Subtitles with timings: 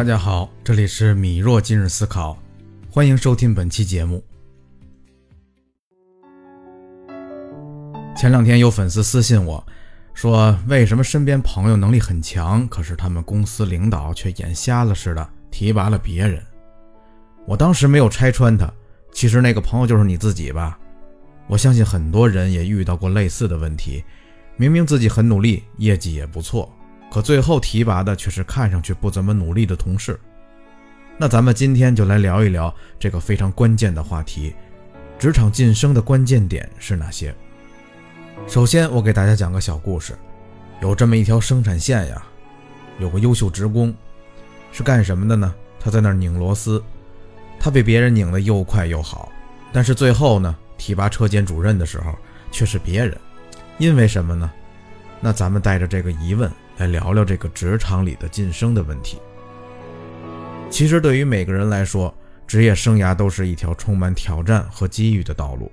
[0.00, 2.34] 大家好，这里是米若今日思考，
[2.90, 4.24] 欢迎收听本期节目。
[8.16, 9.62] 前两天有粉丝私信我
[10.14, 16.42] 说，为什么身边朋友能力很强，可是他们公司领导却眼瞎了似的提拔了别人？
[17.46, 18.72] 我当时没有拆穿他，
[19.12, 20.78] 其实那个朋友就是你自己吧。
[21.46, 24.02] 我相信很多人也遇到过类似的问题，
[24.56, 26.74] 明明自己很努力，业绩也不错。
[27.10, 30.18] 可最后提拔的却是看上去不怎么努力的同事。
[31.18, 34.54] 那咱们今天就来聊一聊这个非常关键的话题：
[35.18, 37.34] 职场晋升的关键点是哪些？
[38.46, 40.16] 首先，我给大家讲个小故事。
[40.80, 42.22] 有这么一条生产线呀，
[42.98, 43.94] 有个优秀职工，
[44.72, 45.54] 是干什么的呢？
[45.78, 46.82] 他在那儿拧螺丝，
[47.58, 49.30] 他被别人拧得又快又好。
[49.72, 52.14] 但是最后呢，提拔车间主任的时候
[52.50, 53.14] 却是别人，
[53.76, 54.50] 因为什么呢？
[55.20, 56.50] 那咱们带着这个疑问。
[56.78, 59.18] 来聊聊这个职场里的晋升的问题。
[60.70, 62.14] 其实，对于每个人来说，
[62.46, 65.70] 职业生涯都是一条充满挑战和机遇的道路。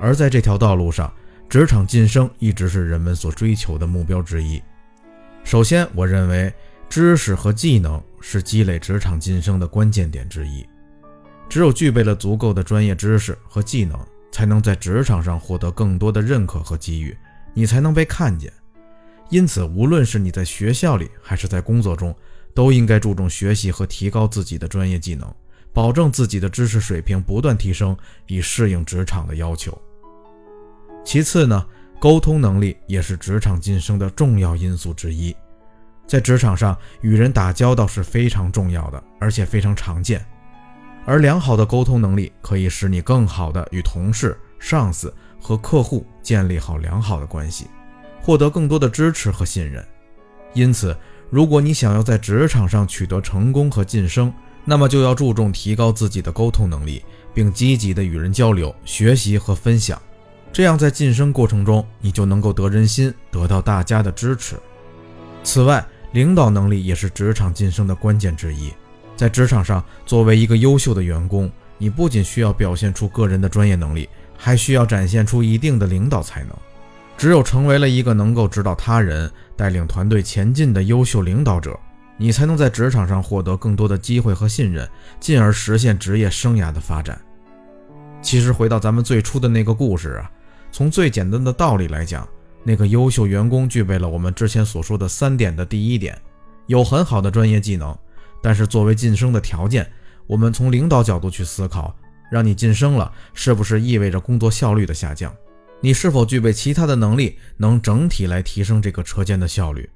[0.00, 1.12] 而在这条道路上，
[1.48, 4.62] 职场晋升一直是人们所追求的目标之一。
[5.42, 6.52] 首先，我认为
[6.88, 10.64] 知识和技能是积累职场晋升的关键点之一。
[11.48, 13.98] 只有具备了足够的专业知识和技能，
[14.30, 17.16] 才能在职场上获得更多的认可和机遇，
[17.52, 18.52] 你才能被看见。
[19.28, 22.14] 因此，无论是你在学校里还是在工作中，
[22.54, 25.32] 都应该注重学习和提高自己的专业技能，
[25.72, 27.96] 保证自己的知识水平不断提升，
[28.26, 29.76] 以适应职场的要求。
[31.04, 31.66] 其次呢，
[32.00, 35.34] 沟通能力也是职场晋升的重要因素之一。
[36.06, 40.24] 在职场上，与人打交道是非常重要的，而且非常常见。
[41.04, 47.66] 而良好的沟通能力可以使你更好的与同事、上司和客户建立好良好的关系。
[48.26, 49.86] 获得更多的支持和信任，
[50.52, 50.96] 因此，
[51.30, 60.02] 如果你想要在职场上取得成功和晋升，那么就要注重提高自己的沟通能力，并积极的与人交流、学习和分享。
[60.52, 64.56] 这样，在晋升过程中，你就能够得人心，得到大家的支持。
[65.44, 68.72] 此外，领导能力也是职场晋升的关键之一。
[69.14, 76.50] 在职场上，作为一个优秀的员工，你不仅需要表现出个人的专业能力，还需要展现出一定的领导才能。
[77.16, 81.78] 只有成为了一个能够指导他人、带领团队前进的优秀领导者，
[82.18, 84.86] 你才能在职场上获得更多的机会和信任，
[85.18, 87.18] 进而实现职业生涯的发展。
[88.20, 90.30] 其实，回到咱们最初的那个故事啊，
[90.70, 92.28] 从最简单的道理来讲，
[92.62, 96.20] 那个优秀员工具备了我们之前所说的三点的第一点，
[96.66, 97.96] 有很好的专业技能。
[98.42, 99.90] 但是，作为晋升的条件，
[100.26, 101.96] 我们从领导角度去思考，
[102.30, 105.34] 让你晋升了，是不是意味着工作效率的下降？
[105.80, 109.88] 你是否具备其他的能力，能整体来提升这个车间的效率？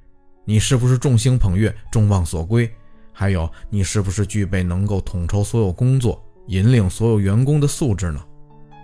[0.45, 2.71] 你是不是众星捧月、众望所归？
[3.13, 8.21] 还有，你是不是具备能够统筹所有工作、引领所有员工的素质呢？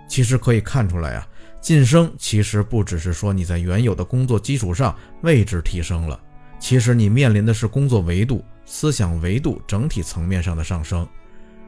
[0.07, 1.27] 其实可以看出来啊，
[1.61, 6.19] 晋升其实不只是说你在原有的工作基础上位置提升了，
[6.59, 11.07] 其实你面临的是工作维度、思想维度整体层面上的上升，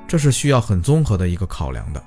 [0.08, 2.04] 这是需要很综合的一个考量的。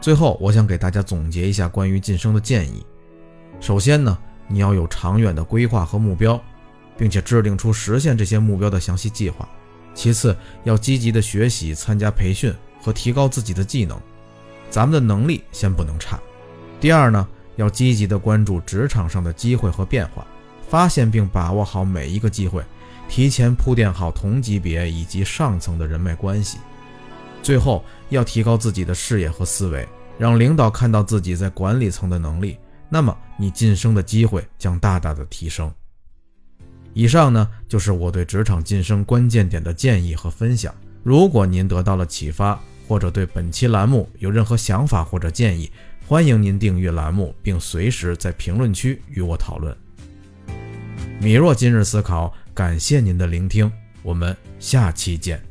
[0.00, 2.84] 最后，我想给大家总结一下关于晋升的建议。
[3.60, 4.16] 首先呢，
[4.48, 6.40] 你要有长远的规划和目标，
[6.96, 9.46] 并且制定出实现这些目标的详细计划。
[9.92, 10.34] 其次，
[10.64, 12.50] 要积极的学习、参加培训
[12.80, 14.00] 和提高自己的技能。
[14.70, 16.18] 咱们的能力先不能差。
[16.80, 20.26] 第二呢，要积极的关注职场上的机会和变化，
[20.66, 22.62] 发现并把握好每一个机会，
[23.06, 26.56] 提前铺垫好同级别以及上层的人脉关系。
[27.42, 32.58] 最后要提高自己的视野和思维，让领导看到自己在管理层的能力，
[32.88, 35.72] 那么你晋升的机会将大大的提升。
[36.92, 40.74] 以上呢就是我对职场晋升关键点的建议和分享。
[41.02, 45.70] 如果您得到了启发，或者对本期栏目有任何想法或者建议，
[46.06, 49.74] 欢迎您订阅栏目，并随时在评论区与我讨论。
[51.20, 53.70] 米若今日思考，感谢您的聆听，
[54.02, 55.49] 我们下期见。